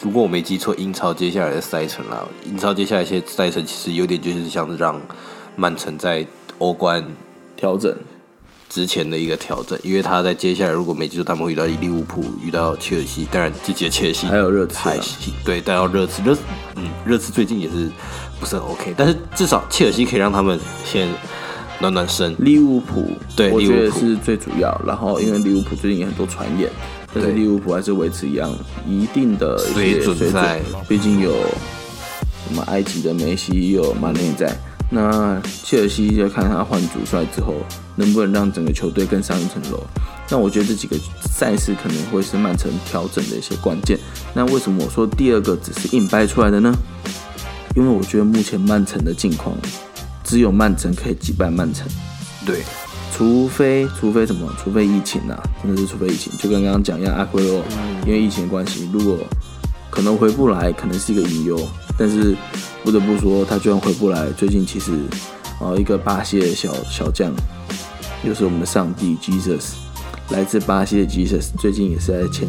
[0.00, 5.00] 如果我没记错，英超接下来的赛程啦，英超接下来一些赛程其实有点就是像是让
[5.56, 6.24] 曼城在
[6.58, 7.04] 欧冠
[7.56, 7.92] 调整，
[8.68, 14.90] 之前的一个调整，因为他在接下来如果没记错，他们会遇到利物浦，遇到切尔西，当然这届切尔西还有热刺
[15.44, 16.36] 对，但要热刺，热
[16.76, 17.90] 嗯热刺最近也是
[18.38, 21.08] 不是很 OK，但是至少切尔西可以让他们先
[21.80, 24.78] 暖暖身，利物浦，对我觉得是最主要。
[24.86, 26.70] 然后因为利物浦最近也很多传言，
[27.14, 28.52] 但是对利物浦还是维持一样
[28.86, 31.32] 一定的一水准水在毕竟有
[32.48, 34.54] 什么埃及的梅西，又有马内在。
[34.88, 37.54] 那切尔西就看他换主帅之后，
[37.96, 39.82] 能不能让整个球队更上一层楼。
[40.28, 43.98] 那我觉得这几个赛事可能会是曼城调整的一些关键。
[44.34, 46.74] 那为什么我说第二个只是硬掰出来的呢？
[47.74, 49.54] 因为我觉得目前曼城的境况，
[50.24, 51.86] 只有曼城可以击败曼城。
[52.44, 52.62] 对，
[53.14, 54.50] 除非除非什么？
[54.62, 57.62] 除非疫情啊，真的是除非疫情，就跟刚刚讲一样，阿奎罗
[58.06, 59.18] 因为疫情的关系，如果
[59.90, 61.60] 可能回不来，可能是一个隐忧。
[61.98, 62.34] 但是
[62.82, 64.92] 不得不说，他居然回不来，最近其实
[65.60, 67.32] 哦，一个巴西的小小将，
[68.26, 69.74] 又是我们的上帝 Jesus，
[70.30, 72.48] 来自巴西的 Jesus，最近也是在前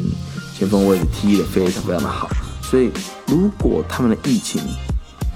[0.57, 2.27] 前锋位置踢得非常非常的好。
[2.63, 2.89] 所以
[3.27, 4.59] 如果他们的疫情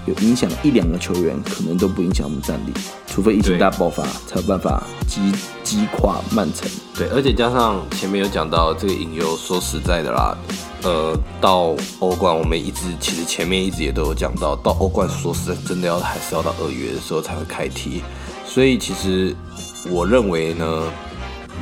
[0.08, 2.74] 有影响一两个球员，可能都不影响我们战力，
[3.06, 5.32] 除非疫情大爆发，才有办法击
[5.64, 6.68] 击垮曼城。
[6.96, 10.36] 对，而且加上前面有讲到这个引诱，说实在的啦，
[10.82, 18.02] 呃，到欧冠我们一直其实前面一直也都有讲到，到欧冠说实在真的要还是要到二月的时候才会开踢，
[18.44, 19.36] 所以其实
[19.90, 20.84] 我认为呢，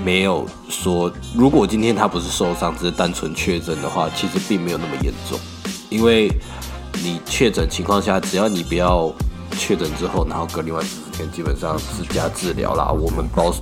[0.03, 5.39] 没有说如果今天他不是受伤，只是单纯确诊的话，其实并没有那么严重，
[5.89, 6.29] 因为
[7.03, 9.13] 你确诊情况下，只要你不要
[9.57, 12.91] 确诊之后，然后隔另外十四天，基本上是加治疗啦。
[12.91, 13.53] 我们保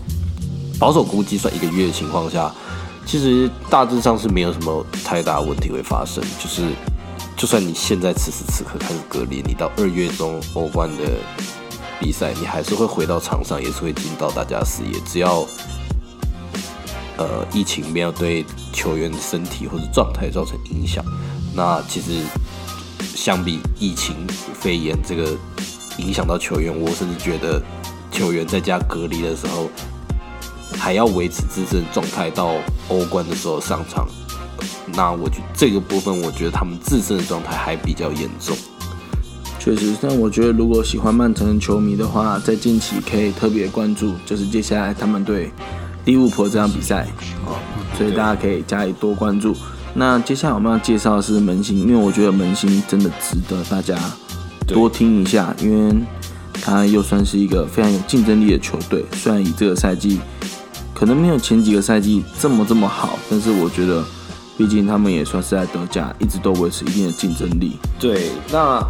[0.79, 2.51] 保守估计算一个月的情况下，
[3.05, 6.23] 其实大致上是没有什么太大问题会发生。
[6.39, 6.63] 就是
[7.35, 11.03] 就算你现在此时此刻开始隔离，你到二月中欧冠的
[11.99, 14.99] 比赛，你还是会回到场上，也是会进到大家视野。
[15.05, 15.45] 只要
[17.17, 21.03] 呃疫情没有对球员的身体或者状态造成影响，
[21.55, 22.21] 那其实
[23.15, 24.15] 相比疫情
[24.53, 25.35] 肺炎这个
[25.97, 27.61] 影响到球员，我甚至觉得
[28.11, 29.67] 球员在家隔离的时候
[30.77, 32.53] 还要维持自身状态到
[32.89, 34.07] 欧冠的时候上场，
[34.93, 38.55] 那我觉这个部分，我觉得他们自身的状态还比较严重。
[39.67, 45.51] 确实，但我觉得如果喜欢曼城球迷的话，在近期可以特别关注，就是接下来他们对
[46.05, 47.05] 利物浦这场比赛
[47.45, 47.59] 哦，
[47.97, 49.53] 所以大家可以加以多关注。
[49.93, 53.99] 那接下来我们要介绍的是门兴，因为我觉得门兴真的值得大家
[54.65, 55.93] 多听一下，因为
[56.61, 59.03] 他又算是一个非常有竞争力的球队。
[59.15, 60.17] 虽然以这个赛季
[60.95, 64.01] 可能没有前几个赛季这么这么好，但是我觉得，
[64.57, 67.73] 毕竟他们也算是在德甲一直都维持一定的竞争力。
[67.99, 68.81] 对，那。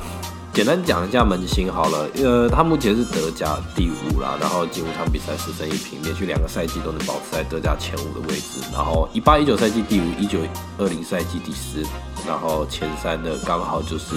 [0.58, 8.60] 简单讲一下门兴好了，呃，他目前是德甲第五啦，然后近五场比赛十胜一平，连续两个赛季都能保持在德甲前五的位置。
[8.74, 10.39] 然后一八一九赛季第五，一九
[10.80, 11.88] 二零赛季第四，
[12.28, 14.15] 然后前三的刚好就是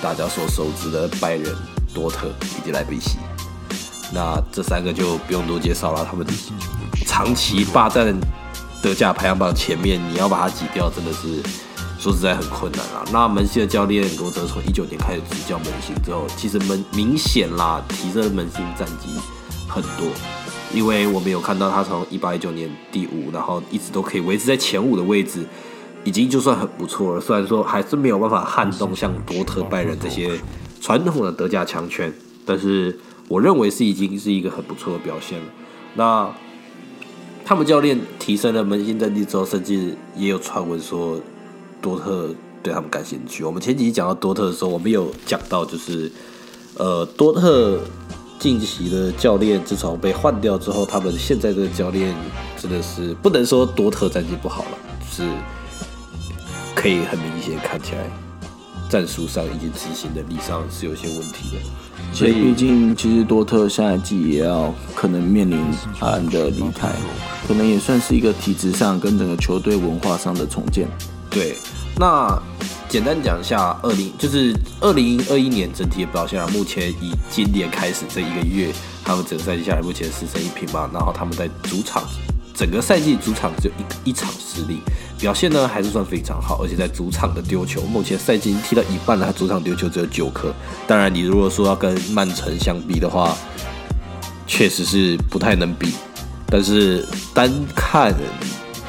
[0.00, 1.52] 大家所熟知的拜仁、
[1.92, 2.28] 多特
[2.60, 3.18] 以及莱比锡。
[4.14, 6.24] 那这三个就不用多介绍了，他们
[7.04, 8.16] 长期霸占
[8.80, 11.42] 德甲排行榜前面，你要把它挤掉，真的是。
[12.06, 13.04] 说实在很困难啊。
[13.12, 19.08] 那门兴的教练罗泽从一九年开始执教门兴之后，其实门明显啦提升门兴战绩
[19.66, 20.06] 很多，
[20.72, 25.44] 因为我们有看到他从一八一九年第五，然后一直都可以维持在前五的位置，
[26.04, 27.20] 已经就算很不错了。
[27.20, 30.38] 虽然说还是没有办法撼动像多特、拜仁这些
[30.80, 32.14] 传统的德甲强权，
[32.44, 35.44] 但是我认为是已经是一个很不错的表现了。
[35.94, 36.32] 那
[37.44, 41.20] 他们教练提升了门兴战绩之后，甚至也有传闻说。
[41.86, 42.28] 多特
[42.64, 43.44] 对他们感兴趣。
[43.44, 46.10] 我们前几集讲到多特的时候，我们有讲到，就是
[46.76, 47.78] 呃，多特
[48.40, 52.12] 近期的教练自从被换掉之后，他们现在的教练
[52.60, 55.22] 真的是不能说多特战绩不好了，是
[56.74, 58.10] 可以很明显看起来
[58.90, 61.62] 战术上以及执行能力上是有些问题的。
[62.12, 65.56] 所以，毕竟其实多特下一季也要可能面临
[66.00, 66.90] 阿兰的离开，
[67.46, 70.88] 可能也算是一个体制上跟整个球队文化上的重建。
[71.30, 71.54] 对，
[71.98, 72.38] 那
[72.90, 76.46] 简单讲一下，二零就是二零二一年整体的表现啊。
[76.52, 78.70] 目前以今年开始这一个月，
[79.02, 80.88] 他们整个赛季下来目前四胜一平嘛。
[80.92, 82.04] 然后他们在主场
[82.54, 84.80] 整个赛季主场只有一一场失利，
[85.18, 86.62] 表现呢还是算非常好。
[86.62, 90.52] 而且在主场的丢球，目前赛季踢到一半了，他主场丢球只有九颗。
[90.86, 93.34] 当然，你如果说要跟曼城相比的话，
[94.46, 95.92] 确实是不太能比。
[96.48, 98.14] 但是单看。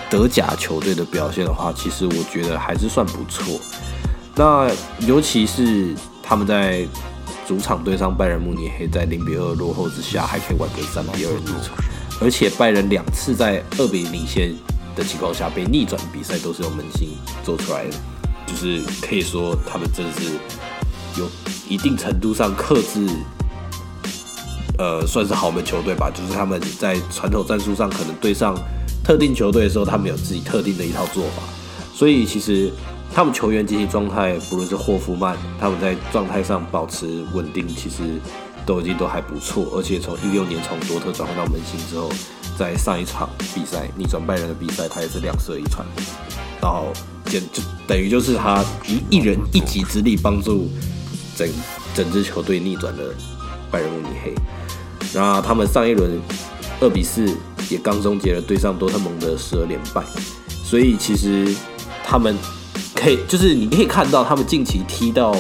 [0.10, 3.60] 德甲球队的表现的话，其实我觉得还是算不错。
[4.36, 5.94] 那尤其是
[6.24, 6.88] 他们在
[7.46, 11.72] 主场对上拜仁慕尼黑，在零比二落后之下，还可以挽回三比二逆转。
[12.22, 14.56] 而且拜仁两次在二比领先
[14.96, 17.10] 的情况下被逆转比赛，都是用门兴
[17.44, 17.92] 做出来的，
[18.46, 20.32] 就是可以说他们真的是
[21.20, 21.30] 有
[21.68, 23.08] 一定程度上克制，
[24.78, 26.10] 呃，算是豪门球队吧。
[26.10, 28.56] 就是他们在传统战术上可能对上。
[29.08, 31.42] 特定球队的时候，他们有自己特定的一套做法，
[31.96, 32.70] 所以其实
[33.14, 38.20] 他们球员及其状态，不论是霍夫曼，他们在状态上保持稳定，其实
[38.66, 39.66] 都已经都还不错。
[39.74, 42.12] 而且从一六年从多特转换到门兴之后，
[42.58, 45.88] 在上一场比赛逆转拜仁的比赛，他也是两射一传，
[46.62, 46.92] 然后
[47.28, 50.68] 简就等于就是他以一人一己之力帮助
[51.34, 51.48] 整
[51.96, 53.16] 整支球队逆转了
[53.72, 54.36] 拜仁慕尼黑。
[55.14, 56.20] 然后他们上一轮
[56.82, 57.34] 二比四。
[57.70, 60.04] 也刚终结了对上多特蒙德十二连败，
[60.64, 61.56] 所以其实
[62.04, 62.36] 他们
[62.96, 65.36] 可以就是你可以看到他们近期踢到，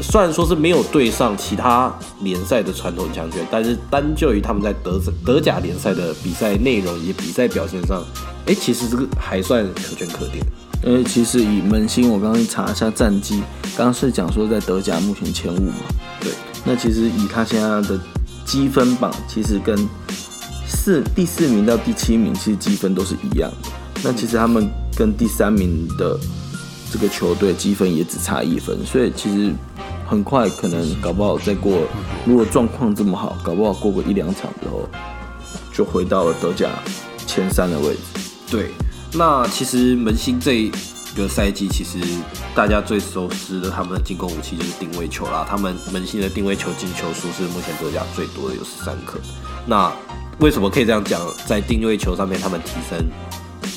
[0.00, 8.02] 虽然说是没有对上其他联赛的传统强权，但是单就于他们在德德甲联赛的比赛内容以及比赛表现上，
[8.46, 10.44] 哎，其实这个还算可圈可点。
[10.84, 13.42] 因为其实以门兴，我刚刚查一下战绩，
[13.76, 15.74] 刚刚是讲说在德甲目前前五嘛，
[16.20, 16.30] 对，
[16.64, 17.98] 那其实以他现在的
[18.44, 19.76] 积分榜，其实跟
[20.88, 23.70] 四第四名到第七名其实积分都是一样的，
[24.02, 26.18] 那其实他们跟第三名的
[26.90, 29.52] 这个球队积分也只差一分，所以其实
[30.06, 31.82] 很快可能搞不好再过，
[32.24, 34.88] 如果状况这么好，搞不好过个一两场之后
[35.74, 36.70] 就回到了德甲
[37.26, 38.00] 前三的位置。
[38.50, 38.70] 对，
[39.12, 40.72] 那其实门兴这一
[41.14, 41.98] 个赛季，其实
[42.54, 45.46] 大家最熟悉的他们的进攻武器就是定位球啦。
[45.46, 49.18] 他们门兴的定位球进球数是目前德甲最多的，有十三颗。
[49.68, 49.92] 那
[50.40, 51.20] 为什么可以这样讲？
[51.46, 53.06] 在定位球上面，他们提升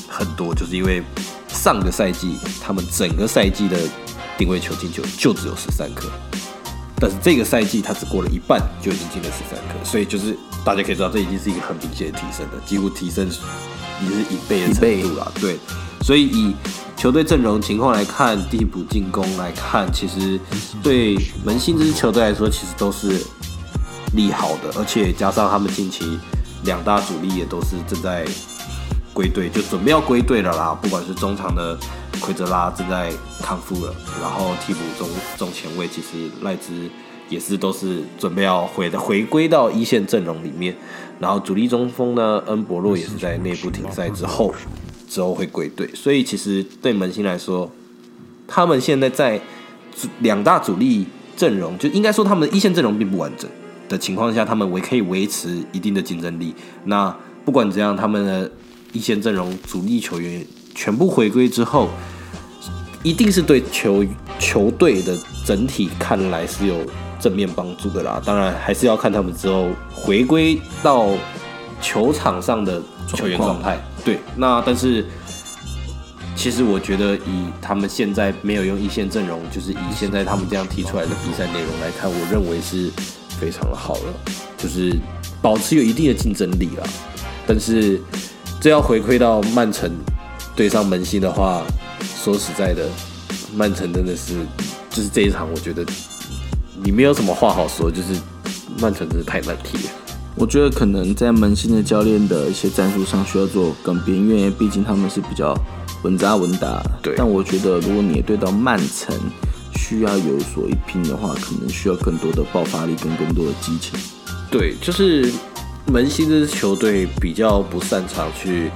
[0.08, 1.02] 很多，就是因为
[1.48, 3.78] 上个赛季他们整个赛季的
[4.38, 6.08] 定位球进球就只有十三颗，
[6.96, 15.30] 但是这个赛季他只过了一半就已经进了十三颗，所以就是大家可以知道，这已经是一个很明显的提升了，几乎提升已经是一倍的程度了。
[15.40, 15.58] 对，
[16.00, 16.54] 所以以
[16.96, 20.40] 球队阵容情况来看，替补进攻来看，其实
[20.82, 23.20] 对门兴这支球队来说，其实都是
[24.14, 26.18] 利好的，而且加上他们近期
[26.64, 28.24] 两大主力也都是正在
[29.14, 30.78] 归队，就准备要归队了啦。
[30.80, 31.78] 不管是中场的
[32.20, 36.88] 奎泽拉正在康复了，然后替补中中前卫其实赖兹
[37.28, 40.76] 也是都是准备要回的回归到一线阵容里面，
[41.18, 44.54] 然后主力中锋呢恩博洛也是在内部停赛之后
[45.08, 47.70] 之后会归队，所以其实对门兴来说，
[48.46, 49.40] 他们现在在
[50.20, 53.50] 两大主力阵容，就应该说他们的一线阵容并不完整
[53.92, 56.54] 的情况下，他们维可以维持一定的竞争力。
[56.84, 58.50] 那不管怎样，他们的
[58.92, 61.90] 一线阵容主力球员全部回归之后，
[63.02, 64.02] 一定是对球
[64.38, 66.76] 球队的整体看来是有
[67.20, 68.20] 正面帮助的啦。
[68.24, 71.10] 当然，还是要看他们之后回归到
[71.80, 73.78] 球场上的球员状态。
[74.04, 75.04] 对，那但是
[76.34, 82.90] 其实我觉得，以他们现在没有用一线阵容，就是以现在他们这样提出来的比赛内容来看，我认为是
[83.42, 84.14] 非常的好了，
[84.56, 84.96] 就是
[85.42, 86.88] 保持有一定的竞争力了。
[87.44, 88.00] 但是
[88.60, 89.90] 这要回馈到曼城
[90.54, 91.64] 对上门兴的话，
[92.22, 92.88] 说实在的，
[93.52, 94.34] 曼城真的是
[94.90, 95.84] 就是这一场，我觉得
[96.84, 98.14] 你没有什么话好说，就是
[98.78, 99.90] 曼城真的太难踢了。
[100.36, 105.52] 我觉得可能在门兴的教练的一些战术上需要做更变，因为毕竟他们是比较
[106.04, 106.80] 稳扎稳打。
[107.02, 109.12] 对但我觉得如果你对到曼城
[109.76, 113.98] 需要有所一拼的话，可能需要更多的爆发力跟更多的激情。
[114.50, 115.32] 对，就是
[115.86, 118.70] 门兴这支球队比较不擅长去，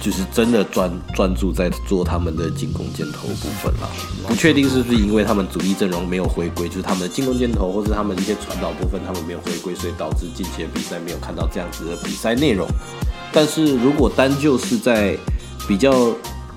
[0.00, 3.88] 就是真的专专注在做他们的进攻箭头部分啦。
[4.26, 12.66] 不确定是不是因为他们主力阵容没有回归，就是他们的进攻箭头或是他们一些传导部分他们没有回归，所以导致近期的比赛没有看到这样子的比赛内容。
[13.32, 15.16] 但是如果单就是在
[15.68, 16.10] 比较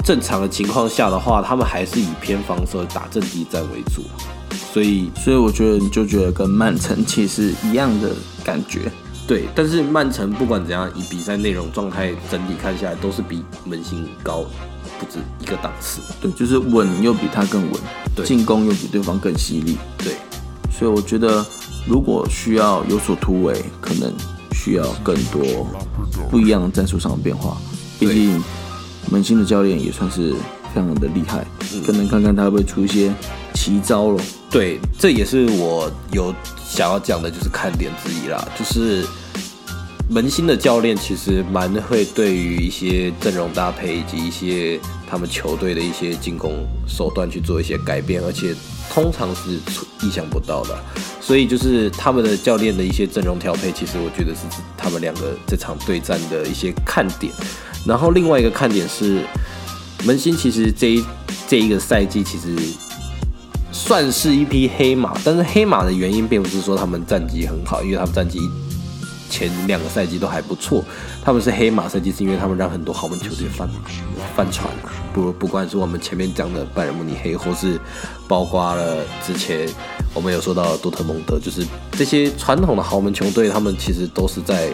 [0.10, 4.02] 正常的情况下的话，他们还是以偏防守、打阵地战为主，
[4.74, 8.10] 所以所以我觉得你就觉得跟曼城其实一样的
[8.44, 8.92] 感觉。
[9.28, 14.44] 对，但是曼城不管怎样，以比赛内容状态整体看下来，都是比门兴高
[15.00, 16.02] 不止一个档次。
[16.20, 17.80] 对，就是稳又比他更稳，
[18.16, 19.78] 对进攻又比对方更犀利。
[20.00, 20.14] 对，
[20.72, 21.46] 所以我觉得，
[21.88, 24.12] 如果需要有所突围，可能
[24.54, 25.68] 需要更多
[26.32, 27.56] 不一样的战术上的变化。
[28.00, 28.42] 毕竟
[29.12, 30.34] 门兴的教练也算是
[30.74, 33.12] 非常的厉害，嗯可能看看他会不会出一些
[33.54, 34.20] 奇招咯。
[34.50, 38.48] 对，这也是我有想要讲的，就是看点之一啦。
[38.58, 39.06] 就是
[40.12, 48.56] 门兴的教练其实蛮会对于一些阵容搭配以及一些他们球队的一些进攻手段去做一些改变，而且
[48.90, 49.60] 通常是
[50.02, 50.76] 意想不到的。
[51.22, 54.42] 所以就是他们的教练的一些阵容调配，其实我觉得是
[54.76, 57.32] 他们两个这场对战的一些看点。
[57.86, 59.22] 然后另外一个看点是，
[60.06, 61.06] 门兴其实这一
[61.48, 62.56] 这一个赛季其实
[63.72, 68.40] 算是一匹黑马，但是黑马的原因并不是说他们战绩很好，因为他们战绩
[69.30, 70.84] 前两个赛季都还不错。
[71.24, 73.70] 他们是黑马赛季，是因为他们让很多豪门球队翻
[74.36, 74.68] 翻船，
[75.14, 77.80] 不不管是我们前面讲的拜仁慕尼黑，或是
[78.28, 79.70] 包括了之前
[80.14, 84.74] 我们有说到多特蒙德，就是这些传统的豪门球队，他们其实都是在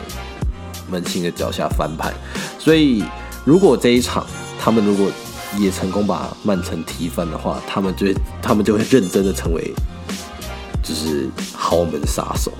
[0.89, 2.13] 门兴的脚下翻盘。
[2.57, 3.03] 所以
[3.43, 4.25] 如果这一场
[4.59, 5.11] 他们如果
[5.57, 9.73] 也成功把曼城踢翻的话，他们就会他们就会认真的成为
[10.83, 12.51] 就是豪门杀手。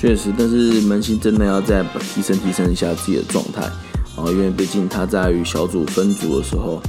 [0.00, 1.84] 确实，但是门兴真的要再
[2.14, 3.68] 提升提升一下自己的状态
[4.16, 6.80] 哦，因为毕竟他在于小组分组的时候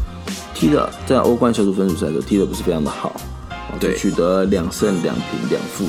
[0.55, 3.13] 踢的，在欧冠小组分组赛的时候踢的不是非常的好，
[3.49, 5.85] 哦对取得两胜两平两负，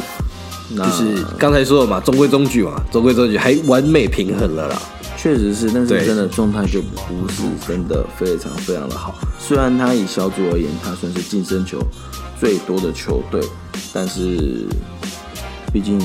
[0.75, 4.83] 那就是刚才说的嘛，中规中矩嘛，中规中矩还完美平衡了啦。
[5.17, 9.15] 确实是，但是真的状态就不是真的非常非常的好。
[9.39, 11.79] 虽然他以小组而言，他算是净胜球
[12.41, 13.41] 最多的球队，
[13.93, 14.67] 但是
[15.73, 16.01] 毕竟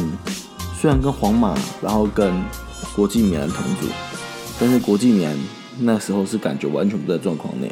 [0.80, 2.32] 虽然跟皇马，然后跟
[2.96, 3.88] 国际米兰同组，
[4.60, 5.36] 但是国际米兰
[5.80, 7.72] 那时候是感觉完全不在状况内。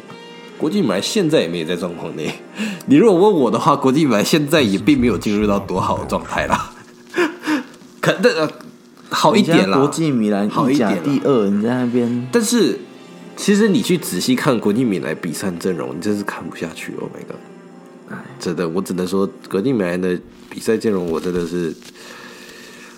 [0.58, 2.28] 国际米兰现在也没有在状况内。
[2.86, 6.72] 你如果问我的话，国际米兰现在也并没有进入到多好的状态啦。
[8.00, 8.50] 可但呃
[9.08, 12.76] 好一点啦，国际米兰好一点第二，你在那边但是
[13.36, 16.92] 其实你去仔细看国际米兰比赛阵容，你真是看不下去。
[17.00, 18.18] Oh my god！
[18.40, 20.18] 真的，我只能说国际米兰的
[20.50, 21.72] 比赛阵容，我真的是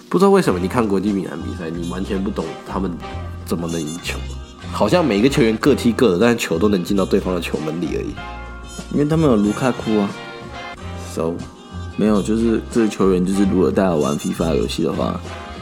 [0.08, 0.58] 不知道为什么。
[0.58, 2.90] 你看国际米兰比赛，你完全不懂他们
[3.44, 4.18] 怎么能赢球。
[4.72, 8.14] 好像每个球员各踢各的，但是球都能进到对方的球门里而已。
[8.92, 10.10] 因为他们有卢卡库啊。
[11.14, 11.34] So，
[11.96, 15.20] 没有，就是这个球员，就是如果大家玩 FIFA 游戏的话。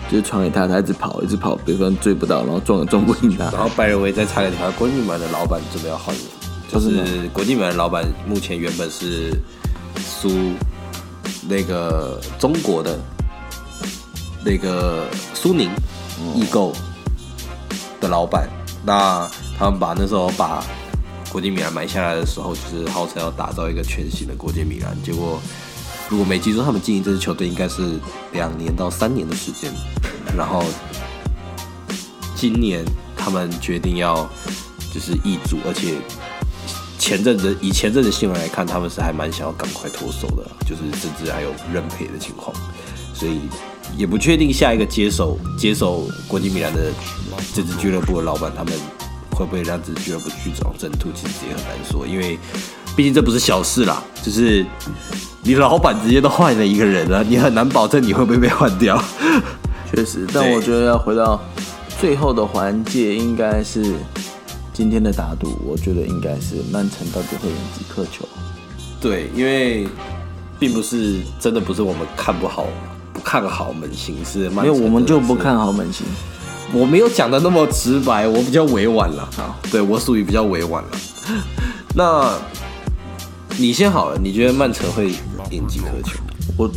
[0.08, 3.46] 就是传给他，他一直跑，一直跑，对方追不到，然后撞也撞不赢他。
[3.50, 6.24] 然后拜仁维再插个条，国际米兰的老板准备要换人，
[6.68, 9.36] 就是国际米兰老板目前原本是
[9.98, 10.30] 苏
[11.48, 12.96] 那个中国的
[14.46, 15.68] 那个苏宁
[16.36, 16.72] 易购
[18.00, 18.48] 的老板，
[18.84, 19.28] 那
[19.58, 20.64] 他们把那时候把
[21.32, 25.40] 国际米兰买下来的时候，就是号称要打造一个全新的国际米兰，结果。
[26.08, 27.98] 如果没记错，他们经营这支球队应该是
[28.30, 29.72] 两年到三年的时间，
[30.36, 30.62] 然后
[32.36, 32.84] 今年
[33.16, 34.24] 他们决定要
[34.94, 35.96] 就是易主，而且
[36.96, 42.54] 前阵子以前阵子新闻来看，他们是还蛮想要赶快脱手的，就是甚至还有认赔的情况，
[43.12, 43.40] 所以
[43.96, 46.90] 也不确定下一个接手接手国际米兰的
[47.54, 48.72] 这支俱乐部的老板，他们
[49.32, 52.38] 会不会让这支俱乐部去走正途，其实也很难说，因为
[52.96, 54.64] 毕竟这不是小事啦，就是。
[55.42, 59.00] 你老板直接都换了一个人了，你很难保证你会不会被换掉。
[59.88, 61.40] 确实，但我觉得要回到
[62.00, 63.94] 最后的环节，应该是
[64.72, 65.56] 今天的打赌。
[65.64, 68.26] 我觉得应该是曼城到底会赢几颗球？
[69.00, 69.86] 对，因为
[70.58, 72.66] 并不是真的不是我们看不好、
[73.26, 76.06] 看好门兴，是没有我们就不看好门兴。
[76.72, 79.28] 我没有讲的那么直白，我比较委婉了。
[79.36, 80.90] 好，对我属于比较委婉了。
[81.92, 82.32] 那
[83.58, 85.10] 你先好了，你觉得曼城会？
[85.50, 86.18] 赢几颗球？
[86.56, 86.70] 我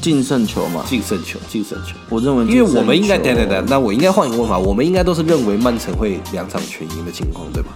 [0.00, 1.94] 净胜球嘛，净胜球，净胜球。
[2.08, 7.68] 我认为，因为我们应该等等等，那我应该换一个问法，我们应该都是认为曼城会两场全赢的情况，对吧？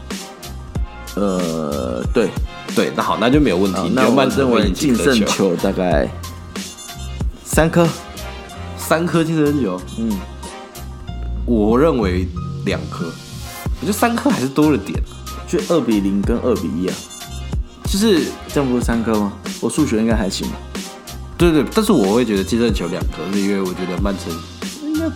[1.17, 2.29] 呃，对
[2.75, 3.91] 对，那好，那就没有问题。
[3.95, 6.09] 那我认为净胜球大概
[7.45, 7.87] 三颗，
[8.87, 9.81] 三颗金针球。
[9.99, 10.11] 嗯，
[11.47, 12.29] 我认为
[12.67, 15.03] 两颗，我觉得三颗还是多了点，
[15.49, 16.95] 就二比零跟二比一啊。
[17.85, 19.33] 就是这样不是三颗吗？
[19.61, 20.57] 我数学应该还行吧。
[21.39, 24.33] 对对，但是我会觉得净胜球两颗，是因为我觉得曼城
[24.83, 25.09] 应该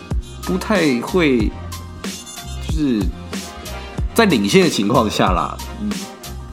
[0.42, 1.50] 不太会，
[2.66, 3.00] 就是
[4.14, 5.56] 在领先的情况下啦。
[5.80, 5.90] 嗯，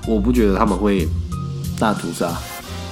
[0.07, 1.07] 我不觉得他们会
[1.79, 2.31] 大屠杀。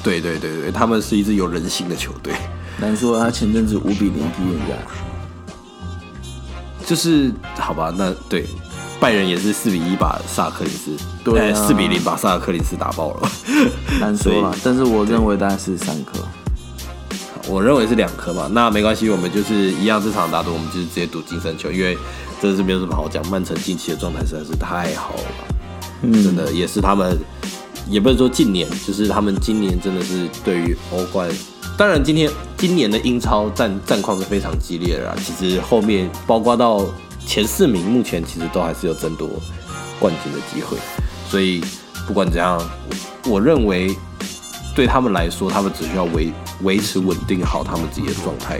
[0.01, 2.33] 对对对对，他们是一支有人性的球队。
[2.79, 4.75] 难说，他前阵子五比零踢人家，
[6.85, 7.93] 就是好吧？
[7.97, 8.45] 那对。
[8.99, 10.95] 拜仁也是四比一把萨克林斯，
[11.25, 13.29] 对，四比零把萨克林斯打爆了。
[13.99, 16.19] 难说了，但是我认为大概是三颗，
[17.49, 18.47] 我认为是两颗吧。
[18.53, 21.97] 那没关系，我们就是一样，这场打赌我们就是直接赌金身球，因为
[22.41, 23.21] 真的是没有什么好讲。
[23.27, 27.19] 曼城近期的状态实在是太好了，真的也是他们，
[27.89, 31.29] 也不是说近年，就是他们今年真的是对于欧冠，
[31.77, 35.15] 当然今天今年的英超战战况是非常激烈的啦。
[35.23, 36.85] 其实后面包括到。
[37.25, 39.29] 前四名目前其实都还是有争夺
[39.97, 40.77] 冠军的机会，
[41.29, 41.63] 所以
[42.05, 42.61] 不管怎样，
[43.29, 43.95] 我认为
[44.75, 48.59] 对他们来说，他们只需要维维持稳定好他们自己的状态，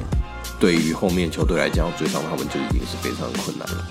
[0.62, 3.86] 对于后面球队来讲追上他们就已经是非常困难了。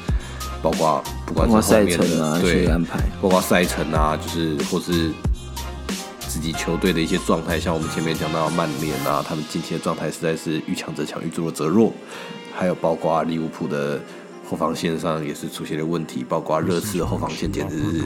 [0.62, 5.12] 包括不管是后面的对安排，包括赛程啊，就是或是自
[6.42, 11.92] 己球队的一些状态，像我们前面讲到曼联啊，他们近期的状态实在是遇强则强，遇弱则弱，
[12.54, 13.98] 还有包括利物浦的。
[14.44, 18.02] 后防线上也是出现了问题，包括热刺的后防线简直是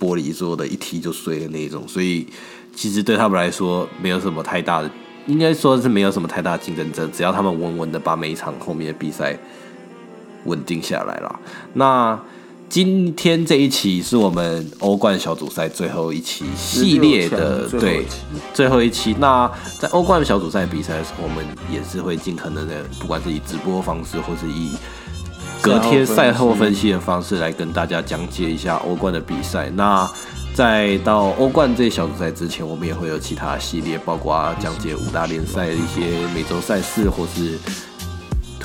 [0.00, 1.86] 玻璃做的，一踢就碎的那种。
[1.86, 2.26] 所以
[2.74, 4.90] 其实对他们来说没有什么太大的，
[5.26, 9.38] 应该说是没有什么太大的竞争者，只要他们稳稳的把每一场后面的比赛
[10.46, 11.40] 稳定下来了。
[11.74, 12.20] 那
[12.68, 18.04] 今天这一期是我们欧冠小组赛最后一期系列的对
[18.52, 19.14] 最后一期。
[19.18, 19.50] 那
[19.80, 24.72] 在欧冠小组赛比赛的时候，我们也是会尽可能的，不管是以直播方式或是以
[25.62, 29.70] 隔天赛后分析的方式来跟大家讲解一下欧冠的比赛。
[29.70, 30.08] 那
[30.52, 37.58] 在到欧冠这小组赛之前，我们也会有其他系列，包括讲解五大联赛的一些每周赛事，或是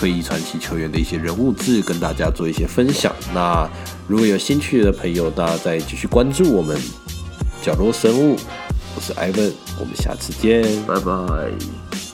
[0.02, 3.16] 退役传奇球员的一些人物志，跟大家做一些分享。
[3.36, 3.70] 那
[4.08, 6.76] 如果有兴趣的朋友，大家再继续关注我们
[7.62, 8.36] 角落生物。
[8.96, 12.11] 我是艾文我们下次见，拜拜。